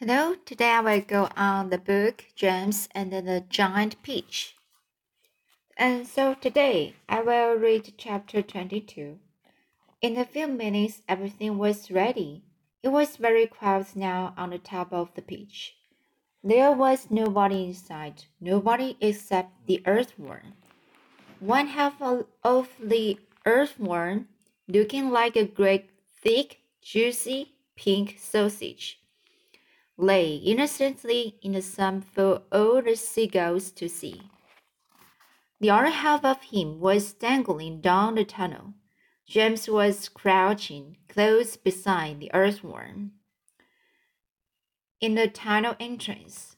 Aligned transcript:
Hello, 0.00 0.34
today 0.44 0.70
I 0.70 0.80
will 0.80 1.00
go 1.02 1.28
on 1.36 1.70
the 1.70 1.78
book 1.78 2.24
James 2.34 2.88
and 2.96 3.12
the 3.12 3.44
Giant 3.48 4.02
Peach. 4.02 4.56
And 5.76 6.04
so 6.04 6.34
today 6.34 6.96
I 7.08 7.22
will 7.22 7.54
read 7.54 7.94
chapter 7.96 8.42
22. 8.42 9.20
In 10.02 10.16
a 10.16 10.24
few 10.24 10.48
minutes, 10.48 11.02
everything 11.08 11.58
was 11.58 11.92
ready. 11.92 12.42
It 12.82 12.88
was 12.88 13.18
very 13.18 13.46
quiet 13.46 13.94
now 13.94 14.34
on 14.36 14.50
the 14.50 14.58
top 14.58 14.92
of 14.92 15.14
the 15.14 15.22
peach. 15.22 15.76
There 16.42 16.72
was 16.72 17.06
nobody 17.08 17.66
inside, 17.66 18.24
nobody 18.40 18.96
except 19.00 19.52
the 19.68 19.80
earthworm. 19.86 20.54
One 21.38 21.68
half 21.68 22.02
of 22.02 22.68
the 22.80 23.20
earthworm, 23.46 24.26
looking 24.66 25.10
like 25.10 25.36
a 25.36 25.44
great, 25.44 25.88
thick, 26.20 26.62
juicy 26.82 27.52
pink 27.76 28.16
sausage 28.18 28.98
lay 29.96 30.36
innocently 30.36 31.36
in 31.42 31.52
the 31.52 31.62
sun 31.62 32.00
for 32.00 32.42
all 32.50 32.82
the 32.82 32.96
seagulls 32.96 33.70
to 33.72 33.88
see. 33.88 34.22
The 35.60 35.70
other 35.70 35.90
half 35.90 36.24
of 36.24 36.42
him 36.42 36.80
was 36.80 37.12
dangling 37.12 37.80
down 37.80 38.16
the 38.16 38.24
tunnel. 38.24 38.74
James 39.26 39.68
was 39.68 40.08
crouching 40.08 40.96
close 41.08 41.56
beside 41.56 42.20
the 42.20 42.30
earthworm 42.34 43.12
in 45.00 45.14
the 45.14 45.28
tunnel 45.28 45.76
entrance. 45.78 46.56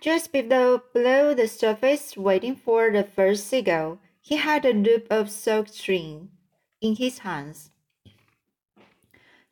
Just 0.00 0.32
below, 0.32 0.82
below 0.92 1.34
the 1.34 1.48
surface, 1.48 2.16
waiting 2.16 2.56
for 2.56 2.90
the 2.90 3.04
first 3.04 3.46
seagull, 3.46 4.00
he 4.20 4.36
had 4.36 4.64
a 4.64 4.72
loop 4.72 5.06
of 5.10 5.30
silk 5.30 5.68
string 5.68 6.30
in 6.80 6.96
his 6.96 7.18
hands. 7.18 7.70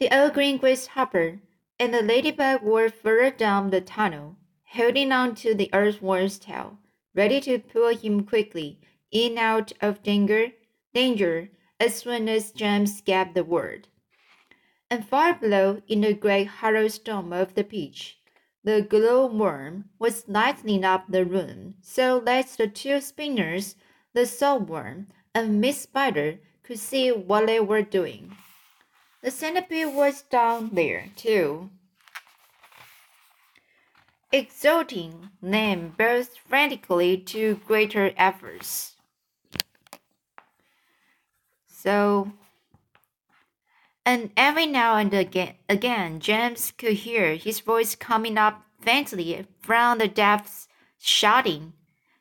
The 0.03 0.11
old 0.11 0.35
green 0.35 0.57
grasshopper 0.57 1.39
and 1.79 1.95
the 1.95 2.03
ladybug 2.03 2.63
were 2.63 2.89
further 2.89 3.31
down 3.31 3.71
the 3.71 3.81
tunnel, 3.81 4.35
holding 4.73 5.13
on 5.13 5.37
to 5.37 5.55
the 5.55 5.71
earthworm's 5.73 6.41
tail, 6.41 6.79
ready 7.15 7.41
to 7.43 7.61
pull 7.61 7.95
him 7.97 8.25
quickly 8.25 8.81
in 9.13 9.39
out 9.39 9.71
of 9.81 10.03
danger, 10.03 10.55
danger 10.93 11.51
as 11.79 11.95
soon 11.95 12.29
as 12.29 12.51
James 12.51 13.01
gave 13.01 13.33
the 13.33 13.45
word. 13.45 13.87
And 14.91 15.07
far 15.07 15.35
below, 15.35 15.83
in 15.87 16.01
the 16.01 16.15
great 16.15 16.49
hollow 16.49 16.89
stem 16.89 17.33
of 17.33 17.55
the 17.55 17.63
peach, 17.63 18.19
the 18.65 18.83
glowworm 18.83 19.85
was 20.01 20.27
lighting 20.27 20.85
up 20.85 21.05
the 21.09 21.25
room 21.25 21.77
so 21.81 22.19
that 22.19 22.49
the 22.59 22.67
two 22.67 23.01
spinners, 23.01 23.77
the 24.15 24.27
silkworm 24.27 25.07
and 25.33 25.61
Miss 25.61 25.83
Spider, 25.83 26.41
could 26.65 26.81
see 26.81 27.13
what 27.13 27.47
they 27.47 27.61
were 27.61 27.83
doing. 27.83 28.37
The 29.23 29.31
centipede 29.31 29.95
was 29.95 30.23
down 30.23 30.71
there, 30.73 31.07
too. 31.15 31.71
Exulting, 34.33 35.31
them 35.41 35.95
burst 35.97 36.41
frantically 36.41 37.17
to 37.19 37.61
greater 37.67 38.13
efforts. 38.17 38.97
So, 41.67 42.33
and 44.05 44.31
every 44.37 44.67
now 44.67 44.97
and 44.97 45.13
again, 45.15 45.55
again, 45.69 46.19
James 46.19 46.73
could 46.73 46.95
hear 46.95 47.37
his 47.37 47.61
voice 47.61 47.95
coming 47.95 48.37
up 48.37 48.65
faintly 48.81 49.47
from 49.61 49.99
the 49.99 50.09
depths, 50.09 50.69
shouting, 50.99 51.75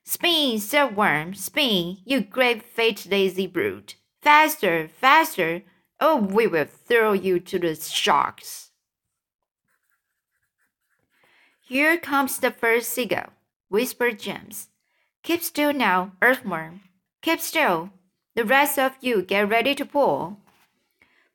Spin, 0.04 0.60
silkworm, 0.60 1.34
spin, 1.34 1.98
you 2.06 2.22
great 2.22 2.64
fat 2.64 3.06
lazy 3.10 3.48
brute! 3.48 3.96
Faster, 4.22 4.88
faster! 4.90 5.64
Oh, 6.04 6.18
we 6.18 6.48
will 6.48 6.66
throw 6.66 7.14
you 7.14 7.40
to 7.40 7.60
the 7.60 7.76
sharks. 7.76 8.72
Here 11.62 11.96
comes 11.98 12.40
the 12.40 12.50
first 12.50 12.90
seagull, 12.90 13.30
whispered 13.70 14.20
James. 14.20 14.70
Keep 15.22 15.44
still 15.44 15.72
now, 15.72 16.14
earthworm. 16.22 16.82
Keep 17.22 17.40
still. 17.40 17.92
The 18.34 18.44
rest 18.44 18.80
of 18.80 18.94
you 19.00 19.22
get 19.22 19.48
ready 19.48 19.76
to 19.76 19.86
pull. 19.86 20.40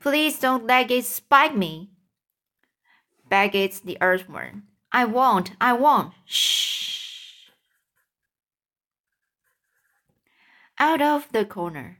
Please 0.00 0.38
don't 0.40 0.66
let 0.66 0.90
it 0.90 1.04
spike 1.04 1.54
me, 1.54 1.90
begged 3.28 3.84
the 3.84 3.98
earthworm. 4.00 4.64
I 4.92 5.04
won't, 5.04 5.52
I 5.60 5.74
won't. 5.74 6.12
Shh. 6.24 7.50
Out 10.78 11.00
of 11.00 11.30
the 11.32 11.44
corner, 11.44 11.98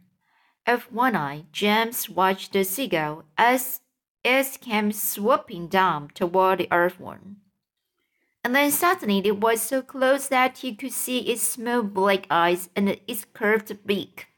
of 0.67 0.93
one 0.93 1.17
eye, 1.17 1.45
James 1.53 2.09
watched 2.09 2.53
the 2.53 2.65
seagull 2.65 3.25
as 3.39 3.81
it 4.25 4.59
came 4.61 4.91
swooping 4.93 5.69
down 5.69 6.09
toward 6.15 6.59
the 6.59 6.69
earthworm. 6.73 7.37
And 8.43 8.55
then 8.55 8.71
suddenly 8.71 9.23
it 9.25 9.41
was 9.41 9.63
so 9.63 9.83
close 9.83 10.29
that 10.29 10.59
he 10.59 10.75
could 10.75 10.93
see 10.93 11.19
its 11.19 11.43
small 11.43 11.83
black 11.83 12.27
eyes 12.31 12.69
and 12.77 12.99
its 13.07 13.27
curved 13.33 13.87
beak. 13.87 14.29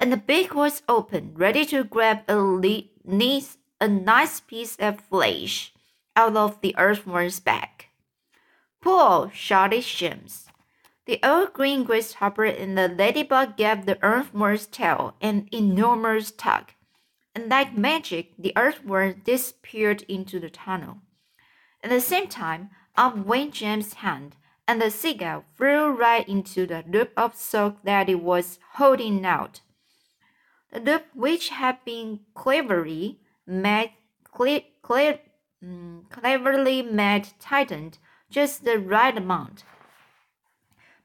And 0.00 0.12
the 0.12 0.16
beak 0.16 0.54
was 0.54 0.82
open, 0.88 1.32
ready 1.34 1.64
to 1.66 1.84
grab 1.84 2.22
a, 2.28 2.84
nice, 3.04 3.58
a 3.80 3.88
nice 3.88 4.40
piece 4.40 4.76
of 4.76 5.00
flesh 5.00 5.72
out 6.16 6.36
of 6.36 6.60
the 6.60 6.74
earthworm's 6.76 7.40
back. 7.40 7.88
Pull! 8.80 9.30
shouted 9.32 9.84
James. 9.84 10.46
The 11.12 11.28
old 11.28 11.52
green 11.52 11.84
grasshopper 11.84 12.46
and 12.46 12.78
the 12.78 12.88
ladybug 12.88 13.58
gave 13.58 13.84
the 13.84 14.02
earthworm's 14.02 14.66
tail 14.66 15.14
an 15.20 15.46
enormous 15.52 16.30
tug, 16.30 16.70
and 17.34 17.50
like 17.50 17.76
magic, 17.76 18.32
the 18.38 18.54
earthworm 18.56 19.20
disappeared 19.22 20.00
into 20.08 20.40
the 20.40 20.48
tunnel. 20.48 21.02
At 21.84 21.90
the 21.90 22.00
same 22.00 22.28
time, 22.28 22.70
up 22.96 23.14
went 23.14 23.52
James's 23.52 23.92
hand, 23.92 24.36
and 24.66 24.80
the 24.80 24.90
seagull 24.90 25.44
flew 25.54 25.90
right 25.90 26.26
into 26.26 26.66
the 26.66 26.82
loop 26.88 27.12
of 27.14 27.36
silk 27.36 27.82
that 27.82 28.08
it 28.08 28.22
was 28.22 28.58
holding 28.76 29.26
out. 29.26 29.60
The 30.72 30.80
loop, 30.80 31.04
which 31.12 31.50
had 31.50 31.84
been 31.84 32.20
cleverly 32.32 33.20
made, 33.46 33.92
cle 34.34 34.60
cle 34.80 35.18
mm, 35.62 36.08
cleverly 36.08 36.80
made, 36.80 37.28
tightened 37.38 37.98
just 38.30 38.64
the 38.64 38.78
right 38.78 39.14
amount 39.14 39.64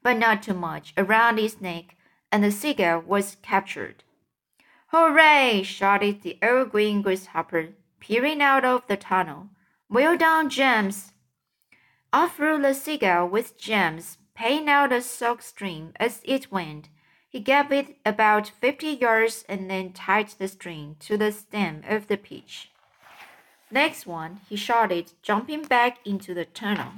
but 0.02 0.16
not 0.16 0.42
too 0.42 0.54
much, 0.54 0.92
around 0.96 1.38
its 1.38 1.60
neck, 1.60 1.96
and 2.30 2.44
the 2.44 2.50
seagull 2.50 3.00
was 3.00 3.36
captured. 3.42 4.04
Hooray! 4.88 5.62
shouted 5.62 6.22
the 6.22 6.38
old 6.42 6.70
green 6.70 7.02
grasshopper, 7.02 7.70
peering 8.00 8.40
out 8.40 8.64
of 8.64 8.86
the 8.86 8.96
tunnel. 8.96 9.48
Well 9.88 10.16
done, 10.16 10.48
James! 10.50 11.12
Off 12.12 12.36
flew 12.36 12.60
the 12.60 12.72
seagull 12.72 13.28
with 13.28 13.58
James, 13.58 14.18
paying 14.34 14.68
out 14.68 14.92
a 14.92 15.02
silk 15.02 15.42
string 15.42 15.92
as 15.96 16.22
it 16.24 16.50
went. 16.50 16.88
He 17.28 17.40
gave 17.40 17.70
it 17.70 17.96
about 18.06 18.48
fifty 18.48 18.88
yards 18.88 19.44
and 19.48 19.70
then 19.70 19.92
tied 19.92 20.28
the 20.28 20.48
string 20.48 20.96
to 21.00 21.18
the 21.18 21.32
stem 21.32 21.82
of 21.86 22.06
the 22.06 22.16
peach. 22.16 22.70
Next 23.70 24.06
one, 24.06 24.40
he 24.48 24.56
shouted, 24.56 25.12
jumping 25.22 25.64
back 25.64 25.98
into 26.06 26.32
the 26.32 26.46
tunnel. 26.46 26.92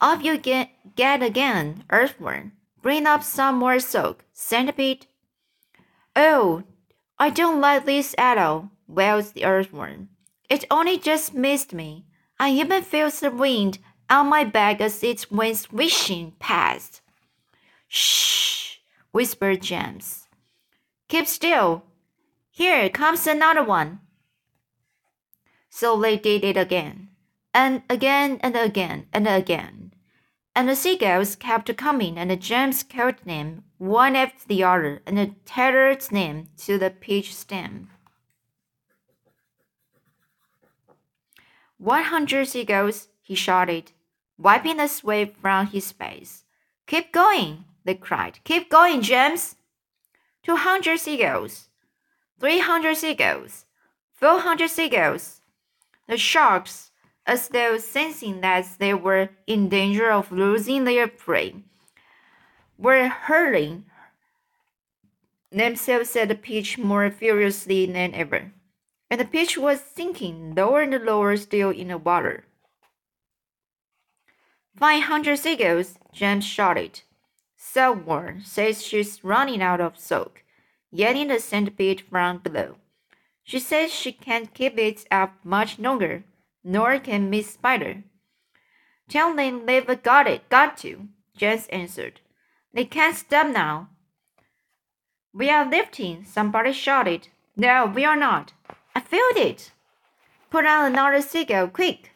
Off 0.00 0.24
you 0.24 0.38
get, 0.38 0.70
get 0.96 1.22
again, 1.22 1.84
earthworm. 1.90 2.52
Bring 2.80 3.06
up 3.06 3.22
some 3.22 3.56
more 3.56 3.78
soak, 3.78 4.24
centipede. 4.32 5.06
Oh, 6.16 6.62
I 7.18 7.28
don't 7.28 7.60
like 7.60 7.84
this 7.84 8.14
at 8.16 8.38
all, 8.38 8.70
wails 8.88 9.32
the 9.32 9.44
earthworm. 9.44 10.08
It 10.48 10.64
only 10.70 10.98
just 10.98 11.34
missed 11.34 11.74
me. 11.74 12.06
I 12.38 12.50
even 12.50 12.82
feel 12.82 13.10
the 13.10 13.30
wind 13.30 13.78
on 14.08 14.28
my 14.28 14.44
back 14.44 14.80
as 14.80 15.04
it 15.04 15.30
went 15.30 15.58
swishing 15.58 16.32
past. 16.38 17.02
Shh, 17.86 18.78
whispered 19.12 19.60
James. 19.60 20.28
Keep 21.08 21.26
still. 21.26 21.84
Here 22.50 22.88
comes 22.88 23.26
another 23.26 23.62
one. 23.62 24.00
So 25.68 26.00
they 26.00 26.16
did 26.16 26.42
it 26.42 26.56
again, 26.56 27.10
and 27.52 27.82
again 27.90 28.40
and 28.42 28.56
again 28.56 29.06
and 29.12 29.28
again 29.28 29.79
and 30.60 30.68
the 30.68 30.76
seagulls 30.76 31.36
kept 31.36 31.74
coming, 31.78 32.18
and 32.18 32.38
James 32.38 32.82
called 32.82 33.14
them 33.24 33.64
one 33.78 34.14
after 34.14 34.46
the 34.46 34.62
other, 34.62 35.00
and 35.06 35.34
tethered 35.46 36.02
them 36.02 36.48
to 36.58 36.76
the 36.76 36.90
peach 36.90 37.34
stem. 37.34 37.88
One 41.78 42.02
hundred 42.02 42.46
seagulls, 42.46 43.08
he 43.22 43.34
shouted, 43.34 43.92
wiping 44.36 44.76
the 44.76 44.86
sweat 44.86 45.34
from 45.40 45.68
his 45.68 45.92
face. 45.92 46.44
Keep 46.86 47.10
going, 47.10 47.64
they 47.86 47.94
cried. 47.94 48.40
Keep 48.44 48.68
going, 48.68 49.00
James. 49.00 49.56
Two 50.42 50.56
hundred 50.56 50.98
seagulls, 51.00 51.70
three 52.38 52.58
hundred 52.58 52.98
seagulls, 52.98 53.64
four 54.12 54.40
hundred 54.40 54.68
seagulls. 54.68 55.40
The 56.06 56.18
sharks 56.18 56.89
as 57.26 57.48
though 57.48 57.78
sensing 57.78 58.40
that 58.40 58.66
they 58.78 58.94
were 58.94 59.30
in 59.46 59.68
danger 59.68 60.10
of 60.10 60.32
losing 60.32 60.84
their 60.84 61.06
prey, 61.08 61.54
were 62.78 63.08
hurling 63.08 63.84
themselves 65.52 66.16
at 66.16 66.28
the 66.28 66.34
peach 66.34 66.78
more 66.78 67.10
furiously 67.10 67.86
than 67.86 68.14
ever. 68.14 68.52
and 69.10 69.20
the 69.20 69.24
pitch 69.24 69.58
was 69.58 69.80
sinking 69.82 70.54
lower 70.54 70.82
and 70.82 71.04
lower 71.04 71.36
still 71.36 71.70
in 71.70 71.88
the 71.88 71.98
water. 71.98 72.44
Five 74.78 75.02
hundred 75.04 75.38
seagulls, 75.38 75.98
James 76.12 76.44
shouted. 76.44 77.00
Someone 77.56 78.40
says 78.44 78.82
she's 78.82 79.22
running 79.24 79.60
out 79.60 79.80
of 79.80 79.98
soak, 79.98 80.44
yelling 80.90 81.28
the 81.28 81.40
centipede 81.40 82.00
from 82.00 82.38
below. 82.38 82.76
She 83.42 83.58
says 83.58 83.92
she 83.92 84.12
can't 84.12 84.54
keep 84.54 84.78
it 84.78 85.04
up 85.10 85.34
much 85.44 85.78
longer, 85.78 86.22
nor 86.62 86.98
can 86.98 87.30
Miss 87.30 87.50
Spider. 87.50 88.04
Tell 89.08 89.34
them 89.34 89.66
they've 89.66 90.02
got 90.02 90.26
it, 90.26 90.48
got 90.48 90.76
to, 90.78 91.08
James 91.36 91.66
answered. 91.68 92.20
They 92.72 92.84
can't 92.84 93.16
stop 93.16 93.48
now. 93.48 93.88
We 95.32 95.50
are 95.50 95.68
lifting, 95.68 96.24
somebody 96.24 96.72
shouted. 96.72 97.28
No, 97.56 97.86
we 97.86 98.04
are 98.04 98.16
not. 98.16 98.52
I 98.94 99.00
felt 99.00 99.36
it. 99.36 99.72
Put 100.50 100.66
on 100.66 100.92
another 100.92 101.22
cigarette, 101.22 101.72
quick. 101.72 102.10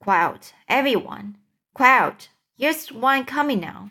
Quiet, 0.00 0.54
everyone. 0.68 1.38
Quiet. 1.72 2.28
Here's 2.56 2.92
one 2.92 3.24
coming 3.24 3.60
now. 3.60 3.90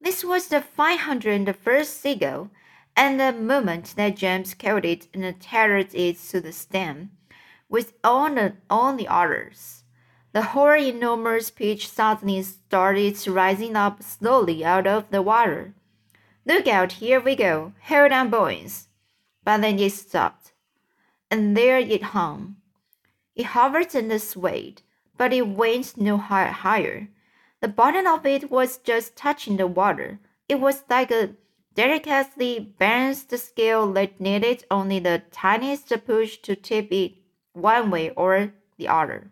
This 0.00 0.24
was 0.24 0.46
the 0.46 0.62
501st 0.78 1.86
seagull, 1.86 2.50
and 2.96 3.18
the 3.18 3.32
moment 3.32 3.94
that 3.96 4.16
James 4.16 4.54
killed 4.54 4.84
it 4.84 5.08
and 5.12 5.40
tethered 5.40 5.94
it 5.94 6.18
to 6.30 6.40
the 6.40 6.52
stem, 6.52 7.10
with 7.68 7.92
all 8.02 8.34
the, 8.34 8.54
all 8.70 8.96
the 8.96 9.08
others, 9.08 9.84
the 10.32 10.42
whole 10.42 10.76
enormous 10.76 11.50
pitch 11.50 11.88
suddenly 11.88 12.42
started 12.42 13.26
rising 13.26 13.76
up 13.76 14.02
slowly 14.02 14.64
out 14.64 14.86
of 14.86 15.10
the 15.10 15.22
water. 15.22 15.74
Look 16.46 16.66
out, 16.66 16.92
here 16.92 17.20
we 17.20 17.36
go. 17.36 17.72
Hold 17.84 18.12
on, 18.12 18.30
boys. 18.30 18.88
But 19.44 19.62
then 19.62 19.78
it 19.78 19.92
stopped, 19.92 20.52
and 21.30 21.56
there 21.56 21.78
it 21.78 22.02
hung. 22.02 22.56
It 23.34 23.46
hovered 23.46 23.94
and 23.94 24.20
swayed, 24.20 24.82
but 25.16 25.32
it 25.32 25.46
went 25.46 25.96
no 25.96 26.16
higher. 26.16 27.08
The 27.60 27.68
bottom 27.68 28.06
of 28.06 28.24
it 28.26 28.50
was 28.50 28.78
just 28.78 29.16
touching 29.16 29.56
the 29.56 29.66
water. 29.66 30.20
It 30.48 30.60
was 30.60 30.84
like 30.88 31.10
a 31.10 31.34
delicately 31.74 32.74
balanced 32.78 33.36
scale 33.38 33.92
that 33.92 34.20
needed 34.20 34.64
only 34.70 34.98
the 34.98 35.22
tiniest 35.30 35.92
push 36.06 36.38
to 36.38 36.56
tip 36.56 36.92
it 36.92 37.14
one 37.60 37.90
way 37.90 38.10
or 38.10 38.52
the 38.76 38.88
other. 38.88 39.30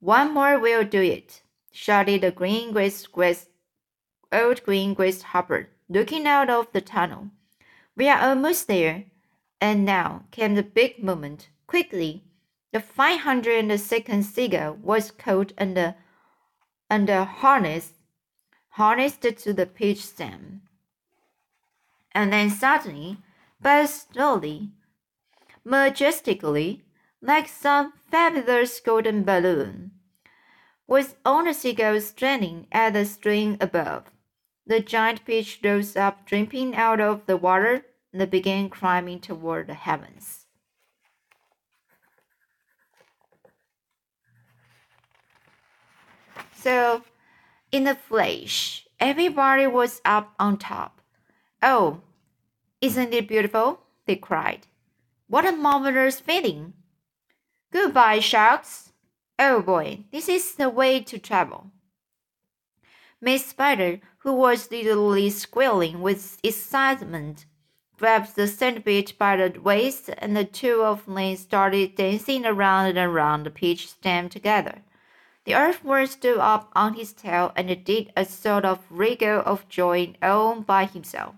One 0.00 0.32
more 0.32 0.58
will 0.58 0.84
do 0.84 1.02
it, 1.02 1.42
shouted 1.72 2.20
the 2.22 2.30
green 2.30 2.72
graced, 2.72 3.08
old 4.32 4.62
green 4.64 4.94
grasshopper, 4.94 5.68
looking 5.88 6.26
out 6.26 6.50
of 6.50 6.72
the 6.72 6.80
tunnel. 6.80 7.30
We 7.96 8.08
are 8.08 8.20
almost 8.20 8.68
there. 8.68 9.04
And 9.60 9.84
now 9.84 10.22
came 10.30 10.54
the 10.54 10.62
big 10.62 11.02
moment. 11.02 11.48
Quickly, 11.66 12.22
the 12.72 12.78
502nd 12.78 14.22
seagull 14.22 14.74
was 14.74 15.10
caught 15.10 15.52
under, 15.58 15.96
under 16.88 17.24
harness, 17.24 17.94
harnessed 18.70 19.22
to 19.22 19.52
the 19.52 19.66
pitch 19.66 20.04
stem. 20.04 20.62
And 22.12 22.32
then 22.32 22.50
suddenly, 22.50 23.18
but 23.60 23.88
slowly, 23.88 24.70
majestically, 25.68 26.82
like 27.20 27.46
some 27.46 27.92
fabulous 28.10 28.80
golden 28.80 29.22
balloon, 29.22 29.90
with 30.86 31.16
all 31.26 31.44
the 31.44 31.52
seagulls 31.52 32.06
straining 32.06 32.66
at 32.72 32.94
the 32.94 33.04
string 33.04 33.58
above. 33.60 34.04
The 34.66 34.80
giant 34.80 35.26
pitch 35.26 35.60
rose 35.62 35.94
up, 35.94 36.24
dripping 36.24 36.74
out 36.74 37.00
of 37.00 37.26
the 37.26 37.36
water, 37.36 37.84
and 38.14 38.30
began 38.30 38.70
climbing 38.70 39.20
toward 39.20 39.66
the 39.66 39.74
heavens. 39.74 40.46
So, 46.54 47.02
in 47.70 47.86
a 47.86 47.94
flash, 47.94 48.86
everybody 48.98 49.66
was 49.66 50.00
up 50.04 50.32
on 50.38 50.56
top. 50.56 51.02
Oh, 51.62 52.00
isn't 52.80 53.12
it 53.12 53.28
beautiful? 53.28 53.80
They 54.06 54.16
cried. 54.16 54.66
What 55.28 55.44
a 55.44 55.52
marvelous 55.52 56.20
feeling! 56.20 56.72
Goodbye, 57.70 58.20
sharks. 58.20 58.92
Oh 59.38 59.60
boy, 59.60 60.04
this 60.10 60.26
is 60.26 60.54
the 60.54 60.70
way 60.70 61.00
to 61.00 61.18
travel. 61.18 61.70
Miss 63.20 63.44
Spider, 63.44 64.00
who 64.20 64.32
was 64.32 64.70
literally 64.70 65.28
squealing 65.28 66.00
with 66.00 66.38
excitement, 66.42 67.44
grabbed 67.98 68.36
the 68.36 68.46
centipede 68.46 69.12
by 69.18 69.36
the 69.36 69.60
waist, 69.60 70.08
and 70.16 70.34
the 70.34 70.46
two 70.46 70.82
of 70.82 71.04
them 71.04 71.36
started 71.36 71.96
dancing 71.96 72.46
around 72.46 72.86
and 72.86 72.98
around 72.98 73.44
the 73.44 73.50
peach 73.50 73.88
stem 73.88 74.30
together. 74.30 74.80
The 75.44 75.54
earthworm 75.54 76.06
stood 76.06 76.38
up 76.38 76.70
on 76.74 76.94
his 76.94 77.12
tail 77.12 77.52
and 77.54 77.84
did 77.84 78.12
a 78.16 78.24
sort 78.24 78.64
of 78.64 78.86
wriggle 78.88 79.42
of 79.44 79.68
joy 79.68 80.14
all 80.22 80.62
by 80.62 80.86
himself. 80.86 81.34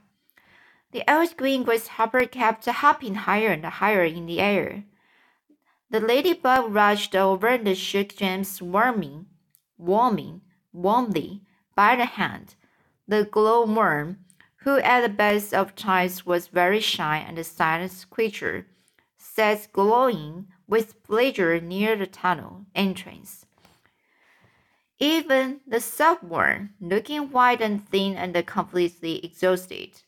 The 0.93 1.05
old 1.09 1.37
green 1.37 1.63
grasshopper 1.63 2.27
kept 2.27 2.67
hopping 2.67 3.15
higher 3.15 3.53
and 3.53 3.65
higher 3.65 4.05
in 4.05 4.27
the 4.27 4.41
air. 4.41 4.85
The 5.89 6.01
ladybug 6.01 6.73
rushed 6.73 7.15
over 7.15 7.47
and 7.49 7.77
shook 7.77 8.17
James 8.17 8.61
warming, 8.61 9.27
warming, 9.79 10.43
warmly 10.73 11.43
by 11.77 11.97
the 11.97 12.05
hand. 12.05 12.55
The 13.07 13.25
glowworm, 13.25 14.19
who 14.63 14.79
at 14.79 15.03
the 15.03 15.09
best 15.09 15.55
of 15.55 15.75
times 15.75 16.27
was 16.27 16.49
very 16.49 16.81
shy 16.81 17.19
and 17.19 17.39
a 17.39 17.45
silent 17.45 18.07
creature, 18.11 18.67
sat 19.17 19.69
glowing 19.73 20.49
with 20.67 21.03
pleasure 21.05 21.61
near 21.61 21.97
the 21.97 22.07
tunnel 22.07 22.67
entrance. 22.75 23.47
Even 24.99 25.61
the 25.67 25.81
silkworm, 25.81 26.75
looking 26.81 27.31
white 27.31 27.61
and 27.61 27.89
thin 27.89 28.17
and 28.17 28.35
completely 28.47 29.25
exhausted, 29.25 30.03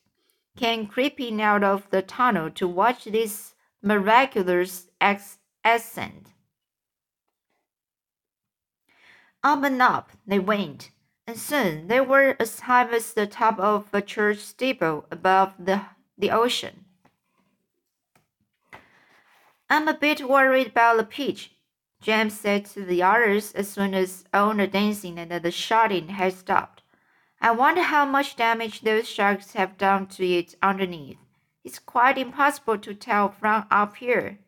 came 0.57 0.87
creeping 0.87 1.41
out 1.41 1.63
of 1.63 1.89
the 1.89 2.01
tunnel 2.01 2.49
to 2.51 2.67
watch 2.67 3.05
this 3.05 3.55
miraculous 3.81 4.87
ascent. 5.01 6.27
Up 9.43 9.63
and 9.63 9.81
up 9.81 10.11
they 10.25 10.39
went, 10.39 10.91
and 11.27 11.37
soon 11.37 11.87
they 11.87 11.99
were 11.99 12.35
as 12.39 12.61
high 12.61 12.89
as 12.89 13.13
the 13.13 13.27
top 13.27 13.59
of 13.59 13.87
a 13.93 14.01
church 14.01 14.39
steeple 14.39 15.05
above 15.11 15.53
the, 15.59 15.81
the 16.17 16.31
ocean. 16.31 16.85
I'm 19.69 19.87
a 19.87 19.93
bit 19.93 20.27
worried 20.27 20.67
about 20.67 20.97
the 20.97 21.03
pitch, 21.03 21.51
James 22.01 22.37
said 22.37 22.65
to 22.65 22.83
the 22.83 23.01
others 23.01 23.53
as 23.53 23.69
soon 23.69 23.93
as 23.93 24.25
all 24.33 24.53
the 24.53 24.67
dancing 24.67 25.17
and 25.17 25.31
the 25.31 25.51
shouting 25.51 26.09
had 26.09 26.33
stopped. 26.33 26.72
I 27.43 27.51
wonder 27.51 27.81
how 27.81 28.05
much 28.05 28.37
damage 28.37 28.81
those 28.81 29.05
sharks 29.05 29.51
have 29.51 29.77
done 29.77 30.07
to 30.15 30.25
it 30.25 30.55
underneath. 30.63 31.17
It's 31.65 31.77
quite 31.77 32.17
impossible 32.17 32.77
to 32.77 32.93
tell 32.93 33.27
from 33.31 33.65
up 33.69 33.97
here. 33.97 34.39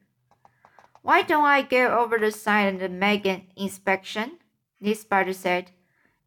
Why 1.02 1.22
don't 1.22 1.44
I 1.44 1.62
go 1.62 2.00
over 2.00 2.18
the 2.18 2.32
side 2.32 2.82
and 2.82 2.98
make 2.98 3.26
an 3.26 3.48
inspection? 3.58 4.40
Miss 4.80 5.02
Spider 5.02 5.34
said. 5.34 5.72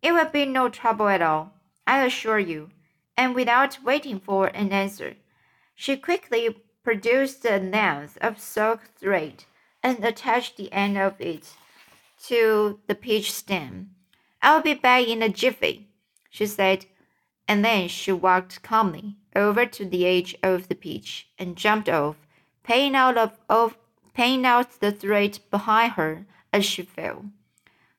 It 0.03 0.13
will 0.13 0.27
be 0.27 0.45
no 0.45 0.69
trouble 0.69 1.09
at 1.09 1.23
all, 1.23 1.55
I 1.87 2.05
assure 2.05 2.39
you. 2.39 2.69
And 3.17 3.35
without 3.35 3.83
waiting 3.83 4.21
for 4.21 4.49
an 4.49 4.71
answer, 4.71 5.15
she 5.75 5.97
quickly 5.97 6.55
produced 6.85 7.47
a 7.47 7.59
length 7.59 8.19
of 8.21 8.39
silk 8.39 8.91
thread 8.95 9.45
and 9.83 10.05
attached 10.05 10.59
the 10.59 10.71
end 10.71 10.99
of 10.99 11.19
it 11.19 11.55
to 12.27 12.79
the 12.87 12.95
peach 12.95 13.33
stem. 13.33 13.93
I'll 14.43 14.61
be 14.61 14.75
back 14.75 15.09
in 15.09 15.23
a 15.23 15.31
jiffy, 15.31 15.88
she 16.29 16.47
said, 16.47 16.87
and 17.47 17.65
then 17.65 17.89
she 17.89 18.13
walked 18.13 18.63
calmly 18.63 19.17
over 19.35 19.65
to 19.65 19.85
the 19.85 20.07
edge 20.07 20.37
of 20.43 20.69
the 20.69 20.75
beach 20.75 21.29
and 21.39 21.57
jumped 21.57 21.89
off, 21.89 22.17
paying 22.63 22.95
out 22.95 23.17
of, 23.17 23.39
of 23.49 23.79
paying 24.15 24.45
out 24.45 24.81
the 24.81 24.93
thread 24.93 25.39
behind 25.51 25.93
her 25.93 26.27
as 26.53 26.65
she 26.65 26.83
fell. 26.83 27.27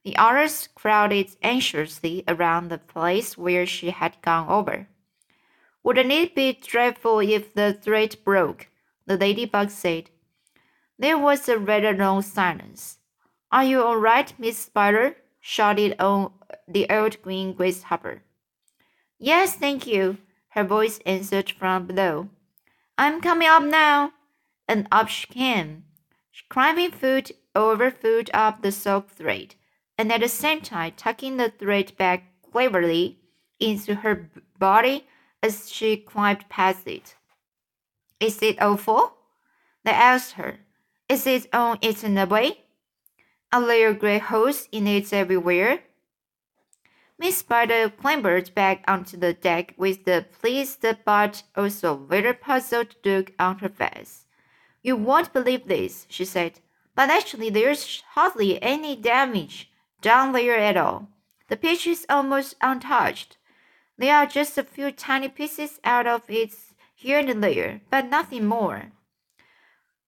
The 0.03 0.15
others 0.17 0.67
crowded 0.75 1.35
anxiously 1.41 2.23
around 2.27 2.69
the 2.69 2.77
place 2.77 3.37
where 3.37 3.65
she 3.65 3.89
had 3.89 4.21
gone 4.21 4.49
over. 4.49 4.87
Wouldn't 5.83 6.11
it 6.11 6.35
be 6.35 6.53
dreadful 6.53 7.19
if 7.19 7.53
the 7.53 7.73
thread 7.73 8.17
broke? 8.23 8.67
The 9.05 9.17
ladybug 9.17 9.69
said. 9.71 10.09
There 10.97 11.17
was 11.17 11.47
a 11.47 11.57
rather 11.57 11.95
long 11.95 12.21
silence. 12.21 12.97
Are 13.51 13.63
you 13.63 13.81
all 13.81 13.97
right, 13.97 14.31
Miss 14.37 14.57
Spider? 14.57 15.15
Shouted 15.49 15.95
on 15.99 16.31
the 16.67 16.87
old 16.91 17.19
green 17.23 17.53
grasshopper. 17.53 18.21
Yes, 19.17 19.55
thank 19.55 19.87
you, 19.87 20.19
her 20.49 20.63
voice 20.63 20.99
answered 21.07 21.49
from 21.49 21.87
below. 21.87 22.29
I'm 22.99 23.19
coming 23.19 23.47
up 23.47 23.63
now. 23.63 24.13
And 24.67 24.87
up 24.91 25.07
she 25.07 25.25
came, 25.25 25.85
climbing 26.49 26.91
foot 26.91 27.31
over 27.55 27.89
foot 27.89 28.29
up 28.31 28.61
the 28.61 28.71
silk 28.71 29.09
thread, 29.09 29.55
and 29.97 30.11
at 30.11 30.21
the 30.21 30.27
same 30.27 30.61
time 30.61 30.93
tucking 30.95 31.37
the 31.37 31.49
thread 31.49 31.97
back 31.97 32.25
cleverly 32.51 33.17
into 33.59 33.95
her 33.95 34.29
body 34.59 35.07
as 35.41 35.71
she 35.71 35.97
climbed 35.97 36.47
past 36.49 36.85
it. 36.85 37.15
Is 38.19 38.43
it 38.43 38.61
awful? 38.61 39.15
They 39.83 39.91
asked 39.91 40.33
her. 40.33 40.59
Is 41.09 41.25
it 41.25 41.47
on 41.51 41.79
eaten 41.81 42.15
away? 42.19 42.68
Are 43.51 43.65
there 43.65 43.95
gray 43.95 44.19
holes 44.19 44.67
in 44.71 44.85
it 44.85 45.11
everywhere? 45.11 45.79
Miss 47.17 47.37
Spider 47.37 47.89
clambered 47.89 48.53
back 48.53 48.83
onto 48.87 49.17
the 49.17 49.33
deck 49.33 49.73
with 49.75 50.05
the 50.05 50.25
pleased 50.39 50.85
but 51.03 51.41
also 51.55 51.97
very 51.97 52.33
puzzled 52.33 52.95
look 53.03 53.33
on 53.39 53.57
her 53.57 53.69
face. 53.69 54.27
You 54.83 54.95
won't 54.95 55.33
believe 55.33 55.67
this, 55.67 56.05
she 56.09 56.25
said, 56.25 56.59
but 56.93 57.09
actually 57.09 57.49
there's 57.49 58.03
hardly 58.11 58.61
any 58.61 58.95
damage 58.95 59.71
down 60.01 60.31
there 60.31 60.57
at 60.57 60.77
all. 60.77 61.09
The 61.47 61.57
pitch 61.57 61.87
is 61.87 62.05
almost 62.07 62.55
untouched. 62.61 63.37
There 63.97 64.15
are 64.15 64.27
just 64.27 64.59
a 64.59 64.63
few 64.63 64.91
tiny 64.91 65.27
pieces 65.27 65.79
out 65.83 66.05
of 66.05 66.21
it 66.29 66.53
here 66.93 67.17
and 67.17 67.43
there, 67.43 67.81
but 67.89 68.09
nothing 68.09 68.45
more. 68.45 68.91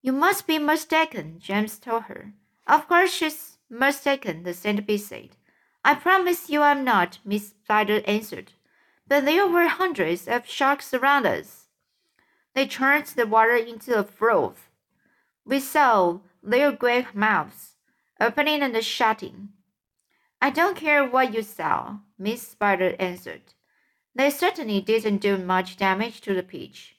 You 0.03 0.13
must 0.13 0.45
be 0.45 0.59
mistaken, 0.59 1.39
James 1.39 1.79
told 1.79 2.03
her. 2.03 2.33
Of 2.71 2.87
course 2.87 3.11
she's 3.11 3.57
mistaken, 3.69 4.43
the 4.43 4.53
centipede 4.53 5.01
said. 5.01 5.31
I 5.83 5.93
promise 5.93 6.49
you 6.49 6.61
I'm 6.61 6.85
not, 6.85 7.19
Miss 7.25 7.49
Spider 7.49 8.01
answered. 8.05 8.53
But 9.05 9.25
there 9.25 9.45
were 9.45 9.67
hundreds 9.67 10.25
of 10.25 10.47
sharks 10.47 10.93
around 10.93 11.25
us. 11.25 11.67
They 12.53 12.65
turned 12.65 13.07
the 13.07 13.27
water 13.27 13.57
into 13.57 13.99
a 13.99 14.05
froth. 14.05 14.69
We 15.43 15.59
saw 15.59 16.19
their 16.41 16.71
great 16.71 17.13
mouths 17.13 17.75
opening 18.21 18.61
and 18.61 18.81
shutting. 18.81 19.49
I 20.41 20.49
don't 20.49 20.77
care 20.77 21.03
what 21.03 21.33
you 21.33 21.43
saw, 21.43 21.97
Miss 22.17 22.47
Spider 22.47 22.95
answered. 22.99 23.53
They 24.15 24.29
certainly 24.29 24.79
didn't 24.79 25.17
do 25.17 25.35
much 25.37 25.75
damage 25.75 26.21
to 26.21 26.33
the 26.33 26.43
peach. 26.43 26.95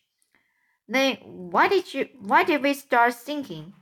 Then 0.87 1.17
why 1.23 1.69
did 1.69 1.95
you 1.95 2.11
why 2.21 2.45
did 2.45 2.62
we 2.62 2.75
start 2.75 3.14
sinking? 3.14 3.73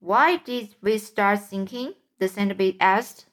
Why 0.00 0.36
did 0.36 0.76
we 0.80 0.98
start 0.98 1.40
sinking? 1.40 1.94
The 2.18 2.28
centipede 2.28 2.76
asked. 2.80 3.26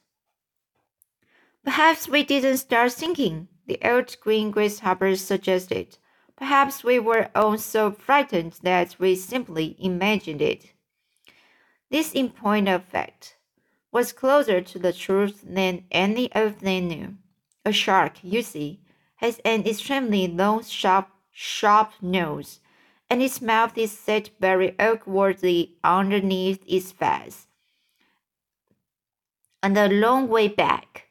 Perhaps 1.64 2.08
we 2.08 2.22
didn't 2.22 2.58
start 2.58 2.92
sinking, 2.92 3.48
the 3.66 3.78
old 3.84 4.16
green 4.20 4.50
grasshopper 4.50 5.16
suggested. 5.16 5.98
Perhaps 6.36 6.84
we 6.84 6.98
were 6.98 7.30
all 7.34 7.56
so 7.58 7.90
frightened 7.90 8.58
that 8.62 8.96
we 8.98 9.14
simply 9.16 9.76
imagined 9.78 10.42
it. 10.42 10.72
This, 11.90 12.12
in 12.12 12.30
point 12.30 12.68
of 12.68 12.84
fact, 12.84 13.36
was 13.92 14.12
closer 14.12 14.60
to 14.60 14.78
the 14.78 14.92
truth 14.92 15.42
than 15.46 15.84
any 15.90 16.32
of 16.32 16.60
them 16.60 16.88
knew. 16.88 17.16
A 17.64 17.72
shark, 17.72 18.18
you 18.22 18.42
see, 18.42 18.80
has 19.16 19.40
an 19.44 19.66
extremely 19.66 20.28
long, 20.28 20.62
sharp, 20.62 21.08
sharp 21.32 21.92
nose, 22.02 22.60
and 23.08 23.22
its 23.22 23.40
mouth 23.40 23.76
is 23.78 23.92
set 23.92 24.30
very 24.40 24.74
awkwardly 24.78 25.76
underneath 25.84 26.62
its 26.66 26.92
face, 26.92 27.46
and 29.62 29.76
a 29.78 29.88
long 29.88 30.28
way 30.28 30.48
back. 30.48 31.08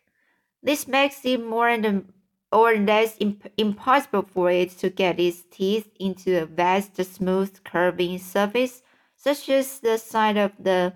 This 0.61 0.87
makes 0.87 1.23
it 1.25 1.45
more 1.45 1.69
and 1.69 2.11
or 2.51 2.75
less 2.75 3.17
imp 3.19 3.47
impossible 3.57 4.23
for 4.23 4.49
it 4.49 4.69
to 4.79 4.89
get 4.89 5.19
its 5.19 5.43
teeth 5.51 5.89
into 5.99 6.41
a 6.41 6.45
vast, 6.45 6.95
smooth, 7.03 7.63
curving 7.63 8.17
surface, 8.17 8.81
such 9.15 9.49
as 9.49 9.79
the 9.79 9.97
side 9.97 10.37
of 10.37 10.51
the 10.59 10.93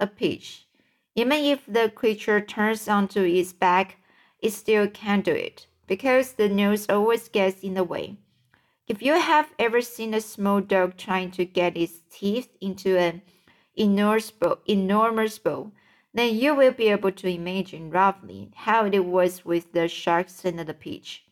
a 0.00 0.06
peach. 0.06 0.66
Even 1.14 1.38
if 1.38 1.66
the 1.66 1.90
creature 1.94 2.40
turns 2.40 2.88
onto 2.88 3.22
its 3.22 3.52
back, 3.52 3.96
it 4.40 4.52
still 4.52 4.88
can't 4.88 5.24
do 5.24 5.32
it, 5.32 5.66
because 5.86 6.32
the 6.32 6.48
nose 6.48 6.86
always 6.88 7.28
gets 7.28 7.62
in 7.62 7.74
the 7.74 7.84
way. 7.84 8.16
If 8.88 9.02
you 9.02 9.20
have 9.20 9.52
ever 9.58 9.82
seen 9.82 10.14
a 10.14 10.20
small 10.20 10.62
dog 10.62 10.96
trying 10.96 11.30
to 11.32 11.44
get 11.44 11.76
its 11.76 12.00
teeth 12.10 12.48
into 12.58 12.96
an 12.96 13.20
enormous 13.76 14.30
bowl, 14.30 14.58
enormous 14.66 15.38
bowl 15.38 15.72
then 16.14 16.34
you 16.34 16.54
will 16.54 16.72
be 16.72 16.88
able 16.88 17.12
to 17.12 17.28
imagine 17.28 17.90
roughly 17.90 18.50
how 18.56 18.86
it 18.86 19.04
was 19.04 19.44
with 19.44 19.72
the 19.72 19.88
sharks 19.88 20.42
and 20.44 20.58
the 20.58 20.72
peach. 20.72 21.24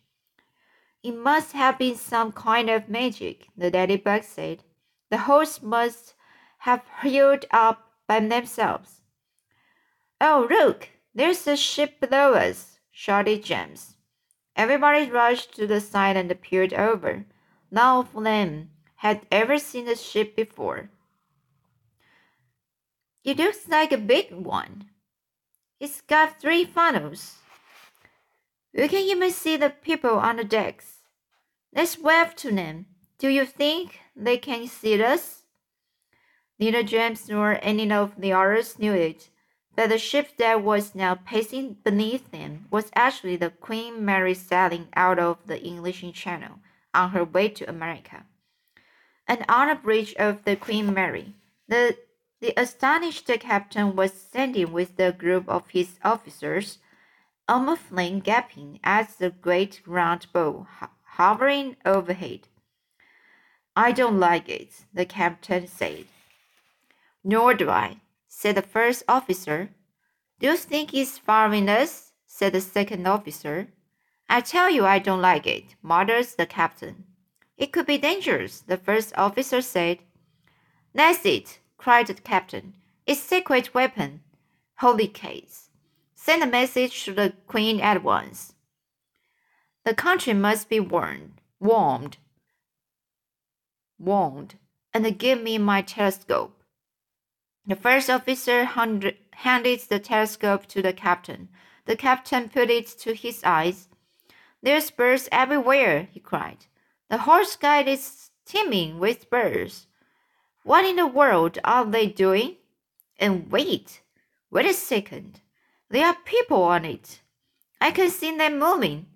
It 1.03 1.17
must 1.17 1.53
have 1.53 1.79
been 1.79 1.97
some 1.97 2.31
kind 2.31 2.69
of 2.69 2.89
magic, 2.91 3.49
the 3.57 3.71
Daddy 3.71 3.95
ladybug 3.95 4.25
said. 4.25 4.63
The 5.11 5.19
holes 5.19 5.63
must 5.63 6.15
have 6.59 6.83
healed 7.03 7.47
up 7.51 7.91
by 8.07 8.21
themselves. 8.21 9.01
Oh, 10.21 10.47
look, 10.51 10.91
there's 11.15 11.47
a 11.47 11.57
ship 11.57 12.01
below 12.01 12.35
us, 12.35 12.81
shouted 12.91 13.45
James. 13.45 13.97
Everybody 14.55 15.11
rushed 15.11 15.57
to 15.57 15.67
the 15.67 15.81
side 15.81 16.17
and 16.17 16.41
peered 16.41 16.75
over. 16.75 17.25
None 17.71 17.99
of 17.99 18.25
them 18.25 18.71
had 18.97 19.27
ever 19.31 19.59
seen 19.59 19.89
a 19.89 19.97
ship 19.97 20.37
before. 20.37 20.91
It 23.25 23.39
looks 23.39 23.69
like 23.69 23.93
a 23.93 23.99
big 23.99 24.31
one. 24.31 24.91
It's 25.81 26.01
got 26.01 26.41
three 26.41 26.65
funnels. 26.65 27.35
You 28.73 28.89
can 28.89 29.03
even 29.03 29.31
see 29.31 29.57
the 29.57 29.71
people 29.71 30.19
on 30.19 30.37
the 30.37 30.45
decks. 30.45 31.01
Let's 31.75 31.99
wave 31.99 32.37
to 32.37 32.53
them. 32.53 32.87
Do 33.19 33.29
you 33.29 33.45
think 33.45 34.01
they 34.15 34.39
can 34.39 34.69
see 34.69 35.03
us? 35.03 35.43
Neither 36.59 36.83
James 36.83 37.29
nor 37.29 37.59
any 37.63 37.91
of 37.91 38.15
the 38.19 38.33
others 38.33 38.79
knew 38.79 38.93
it, 38.93 39.29
but 39.75 39.91
the 39.91 39.99
ship 39.99 40.37
that 40.39 40.63
was 40.63 40.95
now 40.95 41.17
passing 41.17 41.77
beneath 41.85 42.31
them 42.31 42.67
was 42.71 42.91
actually 42.95 43.37
the 43.37 43.51
Queen 43.51 44.05
Mary 44.05 44.35
sailing 44.35 44.89
out 44.95 45.19
of 45.19 45.47
the 45.47 45.61
English 45.63 46.05
Channel 46.15 46.61
on 46.97 47.11
her 47.11 47.25
way 47.25 47.49
to 47.51 47.69
America. 47.69 48.25
And 49.29 49.45
on 49.49 49.69
the 49.69 49.75
bridge 49.75 50.15
of 50.15 50.45
the 50.45 50.57
Queen 50.57 50.93
Mary, 50.95 51.35
the 51.69 51.97
the 52.41 52.53
astonished 52.57 53.31
captain 53.41 53.97
was 53.97 54.13
standing 54.13 54.71
with 54.71 54.99
a 55.01 55.11
group 55.11 55.49
of 55.49 55.71
his 55.71 55.99
officers, 56.05 56.79
almost 57.49 57.83
gaping 58.23 58.79
at 58.85 59.19
the 59.19 59.31
great 59.31 59.81
round 59.87 60.27
bowl 60.33 60.67
hovering 61.17 61.77
overhead. 61.87 62.41
I 63.75 63.93
don't 63.93 64.21
like 64.21 64.49
it, 64.49 64.85
the 64.93 65.07
captain 65.07 65.67
said. 65.67 66.07
Nor 67.25 67.55
do 67.55 67.71
I, 67.71 68.01
said 68.29 68.57
the 68.57 68.63
first 68.63 69.03
officer. 69.09 69.71
Do 70.39 70.49
you 70.49 70.57
think 70.57 70.91
he's 70.91 71.19
following 71.19 71.69
us? 71.69 72.13
said 72.27 72.53
the 72.53 72.61
second 72.61 73.07
officer. 73.07 73.69
I 74.29 74.41
tell 74.41 74.71
you 74.71 74.85
I 74.85 74.99
don't 74.99 75.21
like 75.21 75.47
it, 75.47 75.77
muttered 75.83 76.27
the 76.37 76.47
captain. 76.47 77.05
It 77.57 77.73
could 77.73 77.87
be 77.87 77.99
dangerous, 77.99 78.61
the 78.61 78.77
first 78.77 79.13
officer 79.17 79.63
said. 79.63 79.99
That's 80.95 81.25
it, 81.25 81.61
cried 81.79 82.09
the 82.09 82.15
captain. 82.15 82.75
It's 83.07 83.21
secret 83.21 83.73
weapon. 83.73 84.23
Holy 84.79 85.09
case. 85.09 85.71
Send 86.15 86.43
a 86.43 86.47
message 86.47 87.05
to 87.05 87.15
the 87.15 87.35
queen 87.47 87.81
at 87.81 88.03
once. 88.03 88.55
The 89.85 89.95
country 89.95 90.35
must 90.35 90.69
be 90.69 90.81
warned, 90.81 91.41
warned, 91.61 92.17
warned, 93.99 94.57
and 94.93 95.19
give 95.19 95.41
me 95.41 95.57
my 95.59 95.83
telescope. 95.83 96.63
The 97.65 97.77
first 97.77 98.11
officer 98.11 98.65
handed 98.65 99.81
the 99.89 100.01
telescope 100.01 100.67
to 100.67 100.83
the 100.83 100.93
captain. 100.93 101.49
The 101.85 101.97
captain 101.97 102.49
put 102.49 102.71
it 102.71 102.87
to 102.99 103.15
his 103.15 103.43
eyes. 103.45 103.89
There's 104.67 104.91
birds 104.91 105.29
everywhere, 105.31 106.09
he 106.11 106.19
cried. 106.19 106.67
The 107.09 107.19
whole 107.19 107.45
sky 107.45 107.85
is 107.85 108.31
teeming 108.45 108.99
with 108.99 109.31
birds. 109.31 109.87
What 110.65 110.85
in 110.85 110.97
the 110.97 111.07
world 111.07 111.61
are 111.63 111.85
they 111.85 112.09
doing? 112.09 112.57
And 113.17 113.49
wait, 113.49 114.03
wait 114.51 114.67
a 114.67 114.75
second. 114.75 115.41
There 115.89 116.05
are 116.05 116.17
people 116.25 116.65
on 116.65 116.85
it. 116.85 117.21
I 117.81 117.93
can 117.93 118.11
see 118.11 118.37
them 118.37 118.59
moving. 118.59 119.07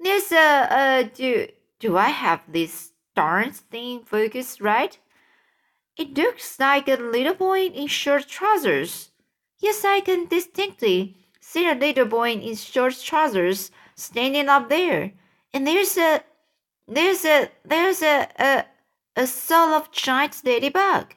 There's 0.00 0.32
a, 0.32 0.68
a 0.70 1.10
do, 1.14 1.48
do 1.80 1.98
I 1.98 2.08
have 2.08 2.40
this 2.48 2.92
darn 3.14 3.50
thing 3.50 4.04
focused 4.06 4.62
right? 4.62 4.98
It 5.98 6.16
looks 6.16 6.58
like 6.58 6.88
a 6.88 6.96
little 6.96 7.34
boy 7.34 7.66
in 7.66 7.88
short 7.88 8.26
trousers. 8.26 9.10
Yes, 9.58 9.84
I 9.84 10.00
can 10.00 10.28
distinctly 10.28 11.18
see 11.42 11.68
a 11.68 11.74
little 11.74 12.06
boy 12.06 12.30
in 12.30 12.56
short 12.56 12.98
trousers 12.98 13.70
standing 13.96 14.48
up 14.48 14.68
there. 14.68 15.12
And 15.52 15.66
there's 15.66 15.96
a, 15.96 16.22
there's 16.88 17.24
a, 17.24 17.50
there's 17.64 18.02
a, 18.02 18.28
a, 18.38 18.64
a 19.16 19.26
soul 19.26 19.70
of 19.70 19.90
giant 19.92 20.42
ladybug. 20.44 21.14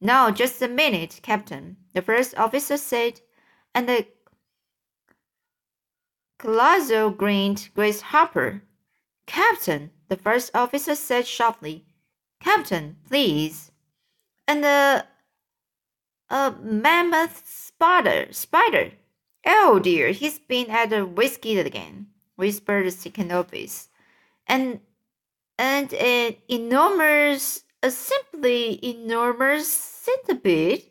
Now, 0.00 0.30
just 0.30 0.62
a 0.62 0.68
minute, 0.68 1.20
Captain, 1.22 1.76
the 1.92 2.02
first 2.02 2.38
officer 2.38 2.76
said, 2.76 3.20
and 3.74 3.88
the 3.88 4.06
colossal 6.38 7.10
grinned 7.10 7.68
grasshopper. 7.74 8.62
Captain, 9.26 9.90
the 10.08 10.16
first 10.16 10.50
officer 10.54 10.94
said 10.94 11.26
sharply. 11.26 11.84
Captain, 12.40 12.96
please. 13.08 13.72
And 14.46 14.62
the 14.62 15.04
a 16.30 16.54
mammoth 16.62 17.42
spider 17.46 18.28
spider. 18.32 18.92
Oh 19.46 19.78
dear, 19.78 20.10
he's 20.10 20.38
been 20.38 20.70
at 20.70 20.90
the 20.90 21.06
whiskey 21.06 21.58
again, 21.58 22.08
whispered 22.36 22.86
the 22.86 22.90
second 22.90 23.32
officer. 23.32 23.88
And 24.46 24.80
and 25.58 25.92
an 25.94 26.36
enormous, 26.48 27.64
a 27.82 27.90
simply 27.90 28.78
enormous 28.84 29.68
centipede, 29.68 30.84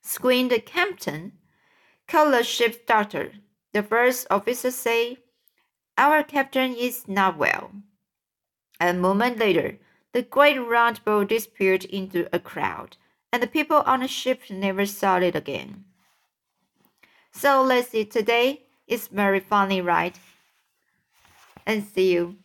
screamed 0.00 0.52
the 0.52 0.60
captain. 0.60 1.32
Call 2.06 2.30
the 2.30 2.44
ship's 2.44 2.78
doctor. 2.86 3.32
The 3.72 3.82
first 3.82 4.26
officer 4.30 4.70
said, 4.70 5.16
Our 5.98 6.22
captain 6.22 6.74
is 6.74 7.08
not 7.08 7.36
well. 7.36 7.72
A 8.80 8.92
moment 8.92 9.38
later, 9.38 9.78
the 10.12 10.22
great 10.22 10.58
round 10.58 11.04
boat 11.04 11.28
disappeared 11.28 11.84
into 11.84 12.28
a 12.32 12.38
crowd, 12.38 12.96
and 13.32 13.42
the 13.42 13.46
people 13.46 13.78
on 13.78 14.00
the 14.00 14.08
ship 14.08 14.42
never 14.50 14.84
saw 14.86 15.16
it 15.16 15.34
again. 15.34 15.84
So 17.32 17.62
let's 17.62 17.88
see, 17.88 18.04
today 18.04 18.62
is 18.86 19.08
very 19.08 19.40
funny, 19.40 19.80
right? 19.80 20.18
And 21.66 21.84
see 21.84 22.12
you. 22.12 22.36